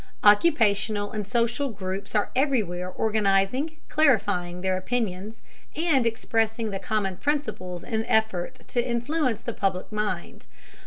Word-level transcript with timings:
Occupational 0.23 1.11
and 1.11 1.27
social 1.27 1.69
groups 1.69 2.15
are 2.15 2.31
everywhere 2.35 2.89
organizing, 2.89 3.77
clarifying 3.87 4.61
their 4.61 4.75
opinions, 4.75 5.43
and 5.75 6.07
expressing 6.07 6.75
common 6.79 7.17
principles 7.17 7.83
in 7.83 7.99
the 8.01 8.11
effort 8.11 8.55
to 8.69 8.83
influence 8.83 9.43
the 9.43 9.53
public 9.53 9.91
mind. 9.91 10.47